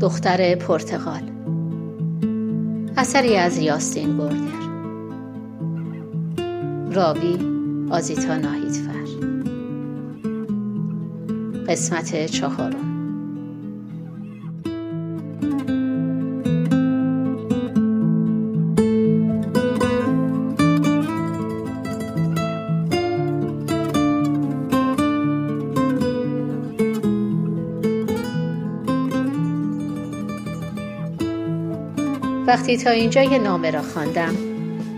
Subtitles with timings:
[0.00, 1.22] دختر پرتغال.
[2.96, 4.68] اثری از یاستین بوردر
[6.92, 7.38] راوی
[7.90, 8.88] آزیتا ناهیدفر.
[11.68, 12.88] قسمت چهارم.
[32.48, 34.36] وقتی تا اینجا یه نامه را خواندم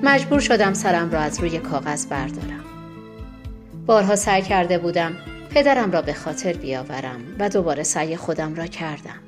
[0.03, 2.65] مجبور شدم سرم را از روی کاغذ بردارم.
[3.87, 5.17] بارها سعی کرده بودم
[5.55, 9.21] پدرم را به خاطر بیاورم و دوباره سعی خودم را کردم.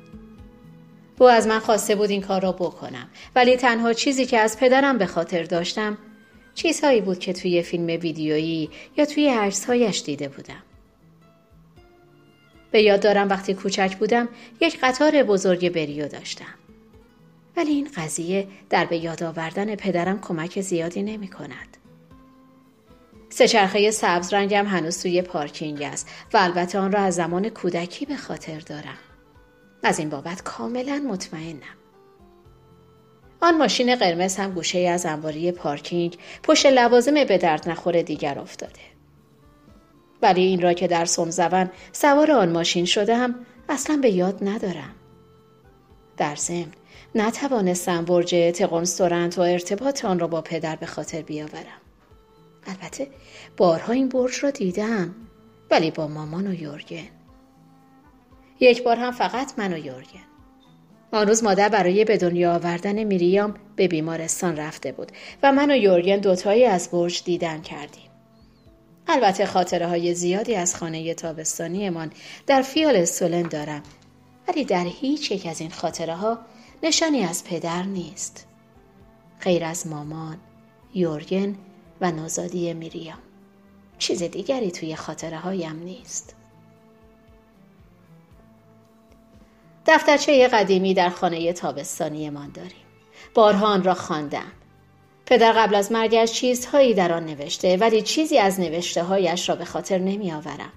[1.19, 4.97] او از من خواسته بود این کار را بکنم ولی تنها چیزی که از پدرم
[4.97, 5.97] به خاطر داشتم
[6.55, 10.63] چیزهایی بود که توی فیلم ویدیویی یا توی عکسهایش دیده بودم.
[12.71, 14.29] به یاد دارم وقتی کوچک بودم
[14.61, 16.62] یک قطار بزرگ بریو داشتم.
[17.57, 21.77] ولی این قضیه در به یاد آوردن پدرم کمک زیادی نمی کند.
[23.29, 28.15] سهچرخه سبز رنگم هنوز توی پارکینگ است و البته آن را از زمان کودکی به
[28.15, 28.97] خاطر دارم.
[29.83, 31.77] از این بابت کاملا مطمئنم.
[33.41, 38.81] آن ماشین قرمز هم گوشه از انباری پارکینگ پشت لوازم به درد نخور دیگر افتاده.
[40.21, 43.35] ولی این را که در سمزون سوار آن ماشین شده هم
[43.69, 44.95] اصلا به یاد ندارم.
[46.17, 46.71] در ضمن
[47.15, 51.81] نتوانستم برج تقونستورنت و ارتباط آن را با پدر به خاطر بیاورم.
[52.67, 53.07] البته
[53.57, 55.15] بارها این برج را دیدم
[55.71, 57.09] ولی با مامان و یورگن.
[58.59, 60.23] یک بار هم فقط من و یورگن.
[61.11, 65.11] آن روز مادر برای به دنیا آوردن میریام به بیمارستان رفته بود
[65.43, 68.09] و من و یورگن دوتایی از برج دیدن کردیم.
[69.07, 72.11] البته خاطره های زیادی از خانه تابستانیمان
[72.47, 73.83] در فیال سولن دارم
[74.47, 76.39] ولی در هیچ یک از این خاطره ها
[76.83, 78.47] نشانی از پدر نیست.
[79.41, 80.37] غیر از مامان
[80.93, 81.55] یورگن
[82.01, 83.19] و نوزادی میریام.
[83.97, 86.35] چیز دیگری توی خاطره هایم نیست.
[89.85, 92.85] دفترچه قدیمی در خانه تابستانیمان داریم.
[93.33, 94.51] بارها آن را خواندم.
[95.25, 99.65] پدر قبل از مرگش چیزهایی در آن نوشته ولی چیزی از نوشته هایش را به
[99.65, 100.73] خاطر نمی آورم.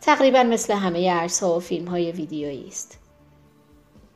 [0.00, 2.99] تقریبا مثل همه ها و فیلم های ویدیویی است.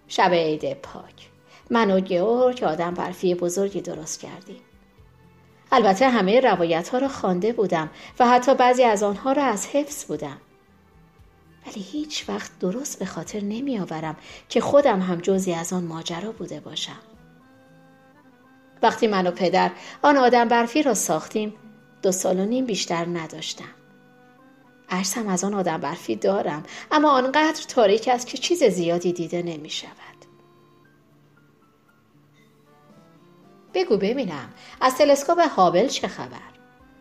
[0.09, 1.29] شب عید پاک.
[1.71, 4.61] من و گیورگ آدم برفی بزرگی درست کردیم.
[5.73, 10.05] البته همه روایت ها را خوانده بودم و حتی بعضی از آنها را از حفظ
[10.05, 10.37] بودم.
[11.67, 14.17] ولی هیچ وقت درست به خاطر نمی آورم
[14.49, 17.01] که خودم هم جزی از آن ماجرا بوده باشم.
[18.83, 19.71] وقتی من و پدر
[20.03, 21.55] آن آدم برفی را ساختیم
[22.03, 23.84] دو سال و نیم بیشتر نداشتم.
[24.89, 29.71] عرصم از آن آدم برفی دارم اما آنقدر تاریک است که چیز زیادی دیده نمی
[29.71, 29.91] شود.
[33.75, 34.49] بگو ببینم
[34.81, 36.55] از تلسکوپ هابل چه خبر؟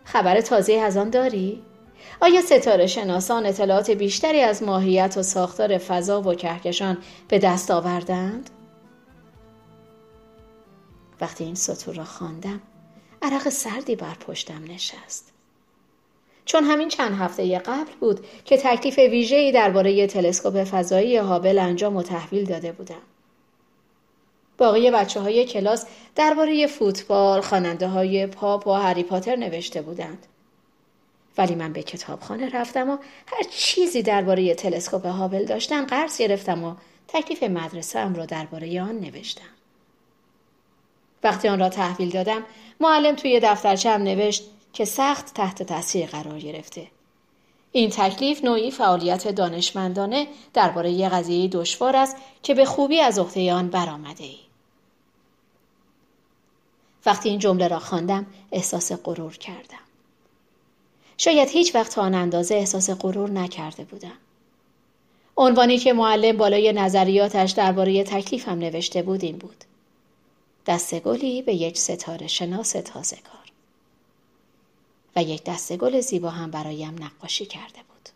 [0.04, 1.64] خبر تازه از آن داری؟
[2.20, 8.50] آیا ستاره شناسان اطلاعات بیشتری از ماهیت و ساختار فضا و کهکشان به دست آوردند؟
[11.22, 12.62] وقتی این سطور را خواندم
[13.22, 15.33] عرق سردی بر پشتم نشست
[16.46, 22.04] چون همین چند هفته قبل بود که تکلیف ویژه‌ای درباره تلسکوپ فضایی هابل انجام و
[22.04, 23.02] تحویل داده بودم.
[24.58, 30.28] باقی بچه های کلاس درباره فوتبال، خواننده های پاپ و هری پاتر نوشته بودند.
[31.38, 36.76] ولی من به کتابخانه رفتم و هر چیزی درباره تلسکوپ هابل داشتن قرض گرفتم و
[37.08, 39.50] تکلیف مدرسه ام را درباره آن نوشتم.
[41.24, 42.44] وقتی آن را تحویل دادم
[42.80, 44.44] معلم توی دفترچم نوشت
[44.74, 46.88] که سخت تحت تاثیر قرار گرفته.
[47.72, 53.54] این تکلیف نوعی فعالیت دانشمندانه درباره یه قضیه دشوار است که به خوبی از عهده
[53.54, 54.38] آن برآمده ای.
[57.06, 59.84] وقتی این جمله را خواندم احساس غرور کردم.
[61.18, 64.18] شاید هیچ وقت تا آن اندازه احساس غرور نکرده بودم.
[65.38, 69.64] عنوانی که معلم بالای نظریاتش درباره تکلیفم نوشته بود این بود.
[70.66, 73.43] دستگلی به یک ستاره شناس تازه کار.
[75.16, 78.10] و یک دسته گل زیبا هم برایم نقاشی کرده بود.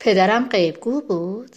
[0.00, 1.56] پدرم غیبگو بود؟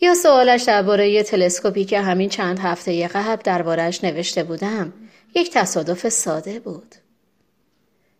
[0.00, 4.92] یا سوالش درباره تلسکوپی که همین چند هفته قبل دربارش نوشته بودم
[5.34, 6.94] یک تصادف ساده بود.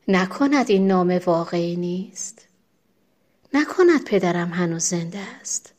[0.09, 2.49] نکند این نام واقعی نیست؟
[3.55, 5.75] نکند پدرم هنوز زنده است؟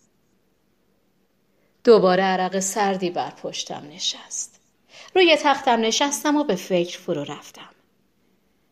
[1.84, 4.60] دوباره عرق سردی بر پشتم نشست.
[5.16, 7.75] روی تختم نشستم و به فکر فرو رفتم.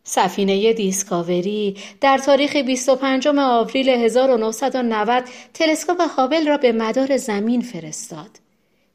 [0.04, 5.24] سفینه دیسکاوری در تاریخ 25 آوریل 1990
[5.54, 8.30] تلسکوپ هابل را به مدار زمین فرستاد.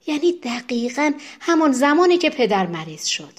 [0.07, 3.33] یعنی دقیقا همان زمانی که پدر مریض شد.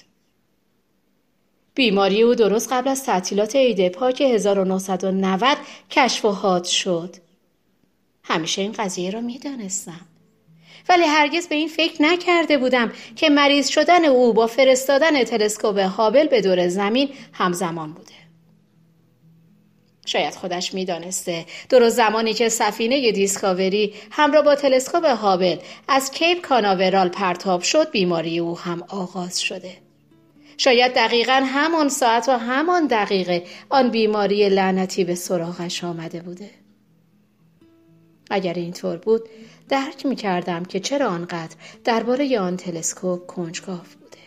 [1.75, 5.57] بیماری او درست قبل از تعطیلات عید پاک 1990
[5.91, 7.15] کشف و حاد شد.
[8.23, 10.05] همیشه این قضیه را می‌دانستم.
[10.89, 16.27] ولی هرگز به این فکر نکرده بودم که مریض شدن او با فرستادن تلسکوپ هابل
[16.27, 18.19] به دور زمین همزمان بوده.
[20.05, 25.57] شاید خودش می‌دانسته درست زمانی که سفینه دیسکاوری همراه با تلسکوپ هابل
[25.87, 29.77] از کیپ کاناورال پرتاب شد بیماری او هم آغاز شده.
[30.57, 36.49] شاید دقیقا همان ساعت و همان دقیقه آن بیماری لعنتی به سراغش آمده بوده.
[38.29, 39.29] اگر اینطور بود
[39.69, 44.17] درک می کردم که چرا آنقدر درباره آن تلسکوپ کنجکاو بوده.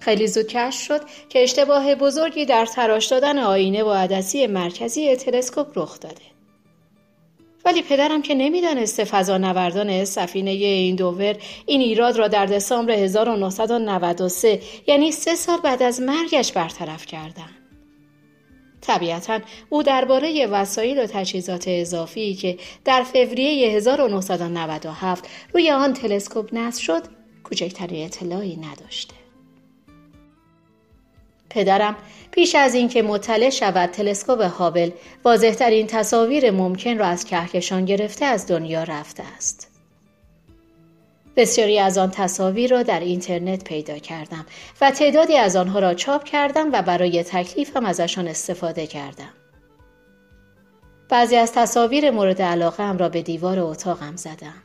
[0.00, 5.78] خیلی زود کشف شد که اشتباه بزرگی در تراش دادن آینه و عدسی مرکزی تلسکوپ
[5.78, 6.32] رخ داده.
[7.64, 11.36] ولی پدرم که نمی‌دانسته فضانوردان سفینه این دوور
[11.66, 17.61] این ایراد را در دسامبر 1993 یعنی سه سال بعد از مرگش برطرف کردند.
[18.82, 26.82] طبیعتا او درباره وسایل و تجهیزات اضافی که در فوریه 1997 روی آن تلسکوپ نصب
[26.82, 27.02] شد
[27.44, 29.14] کوچکترین اطلاعی نداشته.
[31.50, 31.96] پدرم
[32.30, 34.90] پیش از اینکه مطلع شود تلسکوپ هابل
[35.24, 39.71] واضحترین تصاویر ممکن را از کهکشان گرفته از دنیا رفته است.
[41.36, 44.46] بسیاری از آن تصاویر را در اینترنت پیدا کردم
[44.80, 49.32] و تعدادی از آنها را چاپ کردم و برای تکلیفم ازشان استفاده کردم.
[51.08, 54.62] بعضی از تصاویر مورد علاقه هم را به دیوار اتاقم زدم.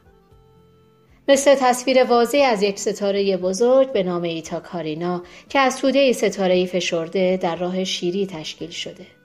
[1.27, 6.65] مثل تصویر واضح از یک ستاره بزرگ به نام ایتا کارینا که از توده ستاره
[6.65, 9.16] فشرده در راه شیری تشکیل شده.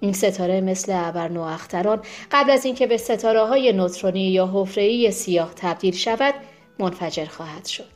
[0.00, 2.02] این ستاره مثل ابرنواختران
[2.32, 6.34] قبل از اینکه به ستاره های نوترونی یا حفره‌ای سیاه تبدیل شود
[6.78, 7.92] منفجر خواهد شد.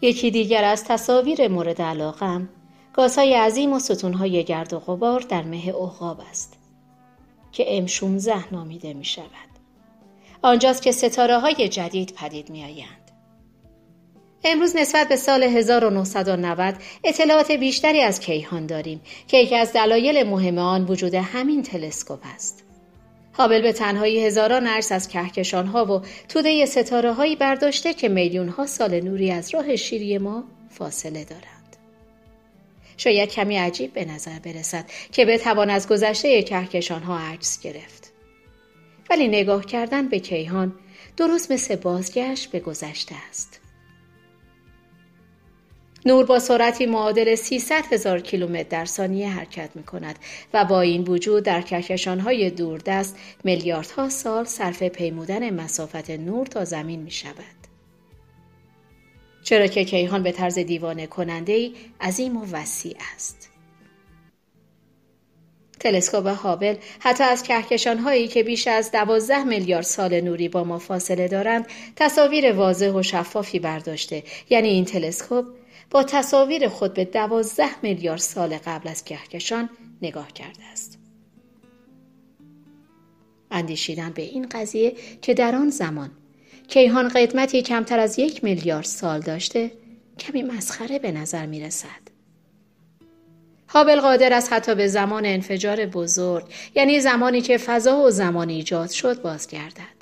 [0.00, 2.48] یکی دیگر از تصاویر مورد علاقم
[2.92, 6.58] گازهای عظیم و ستونهای گرد و غبار در مه عقاب است
[7.52, 9.26] که ام 16 نامیده می شود.
[10.42, 13.05] آنجاست که ستاره های جدید پدید می آیند.
[14.48, 20.58] امروز نسبت به سال 1990 اطلاعات بیشتری از کیهان داریم که یکی از دلایل مهم
[20.58, 22.64] آن وجود همین تلسکوپ است.
[23.34, 28.66] هابل به تنهایی هزاران عرص از کهکشانها و توده ستاره هایی برداشته که میلیون ها
[28.66, 31.76] سال نوری از راه شیری ما فاصله دارند.
[32.96, 38.12] شاید کمی عجیب به نظر برسد که بتوان از گذشته کهکشان ها عکس گرفت.
[39.10, 40.72] ولی نگاه کردن به کیهان
[41.16, 43.60] درست مثل بازگشت به گذشته است.
[46.06, 50.18] نور با سرعتی معادل 300 هزار کیلومتر در ثانیه حرکت می کند
[50.54, 57.02] و با این وجود در کهکشانهای دوردست میلیاردها سال صرف پیمودن مسافت نور تا زمین
[57.02, 57.66] می شود.
[59.42, 63.50] چرا که کیهان به طرز دیوانه کننده ای عظیم و وسیع است.
[65.80, 70.78] تلسکوپ هابل حتی از کهکشان هایی که بیش از دوازده میلیارد سال نوری با ما
[70.78, 75.46] فاصله دارند تصاویر واضح و شفافی برداشته یعنی این تلسکوپ
[75.90, 79.70] با تصاویر خود به دوازده میلیارد سال قبل از کهکشان
[80.02, 80.98] نگاه کرده است.
[83.50, 86.10] اندیشیدن به این قضیه که در آن زمان
[86.68, 89.72] کیهان قدمتی کمتر از یک میلیارد سال داشته
[90.18, 92.16] کمی مسخره به نظر می رسد.
[93.68, 98.90] هابل قادر است حتی به زمان انفجار بزرگ یعنی زمانی که فضا و زمان ایجاد
[98.90, 99.95] شد بازگردد.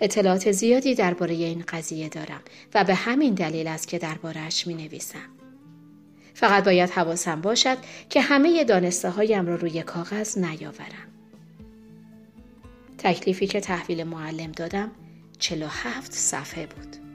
[0.00, 2.40] اطلاعات زیادی درباره این قضیه دارم
[2.74, 5.28] و به همین دلیل است که دربارهش می نویسم.
[6.34, 7.78] فقط باید حواسم باشد
[8.10, 11.08] که همه دانسته هایم را روی کاغذ نیاورم.
[12.98, 14.90] تکلیفی که تحویل معلم دادم
[15.38, 17.07] 47 صفحه بود.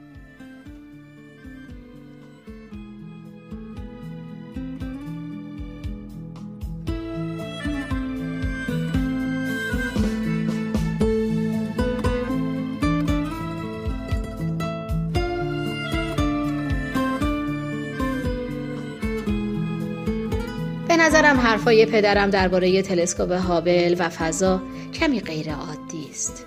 [21.04, 24.62] نظرم حرفای پدرم درباره تلسکوپ هابل و فضا
[24.94, 26.46] کمی غیر عادی است.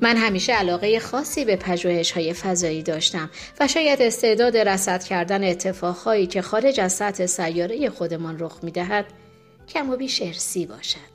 [0.00, 3.30] من همیشه علاقه خاصی به پژوهش های فضایی داشتم
[3.60, 9.06] و شاید استعداد رصد کردن اتفاقهایی که خارج از سطح سیاره خودمان رخ می دهد
[9.68, 11.12] کم و بیش ارسی باشد.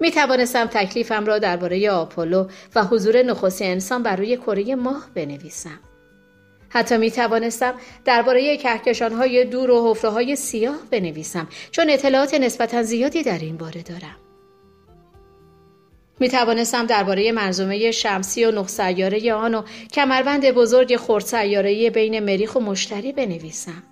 [0.00, 5.80] می توانستم تکلیفم را درباره آپولو و حضور نخست انسان بر روی کره ماه بنویسم.
[6.72, 7.74] حتی می توانستم
[8.04, 13.56] درباره کهکشان های دور و حفره های سیاه بنویسم چون اطلاعات نسبتا زیادی در این
[13.56, 14.16] باره دارم.
[16.20, 19.62] می توانستم درباره منظومه شمسی و نه سیاره آن و
[19.92, 23.82] کمربند بزرگ خرد سیاره بین مریخ و مشتری بنویسم.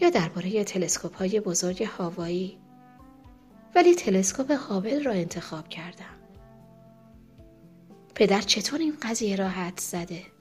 [0.00, 2.58] یا درباره تلسکوپ های بزرگ هاوایی
[3.74, 6.18] ولی تلسکوپ هابل را انتخاب کردم.
[8.14, 10.37] پدر چطور این قضیه را حد زده؟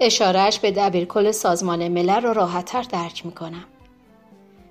[0.00, 3.64] اشارهش به دبیرکل سازمان ملل را راحتتر درک می‌کنم.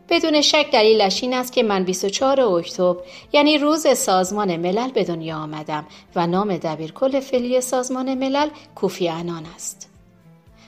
[0.10, 5.38] بدون شک دلیلش این است که من 24 اکتبر یعنی روز سازمان ملل به دنیا
[5.38, 5.86] آمدم
[6.16, 9.90] و نام دبیرکل فعلی سازمان ملل کوفی انان است.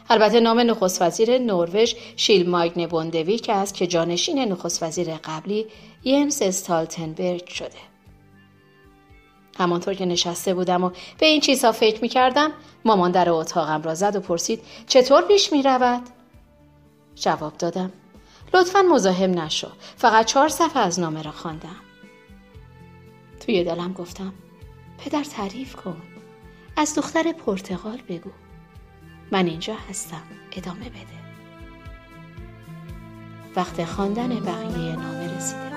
[0.10, 5.66] البته نام نخست وزیر نروژ شیل مایگن بوندویک است که جانشین نخست وزیر قبلی
[6.04, 7.93] یمز استالتنبرگ شده.
[9.58, 12.52] همانطور که نشسته بودم و به این چیزها فکر می کردم
[12.86, 16.02] مامان در اتاقم را زد و پرسید چطور پیش می رود؟
[17.16, 17.92] جواب دادم
[18.54, 19.68] لطفا مزاحم نشو
[19.98, 21.76] فقط چهار صفحه از نامه را خواندم.
[23.46, 24.34] توی دلم گفتم
[24.98, 26.02] پدر تعریف کن
[26.78, 28.30] از دختر پرتغال بگو
[29.32, 31.24] من اینجا هستم ادامه بده
[33.56, 35.73] وقت خواندن بقیه نامه رسیده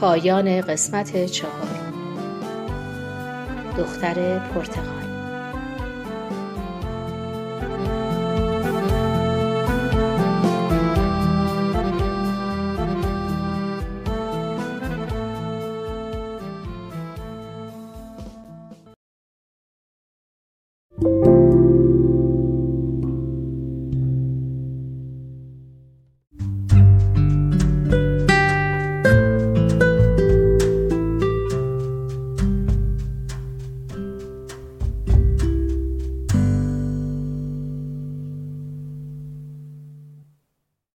[0.00, 1.52] پایان قسمت چهار.
[3.78, 4.99] دختر پرتغال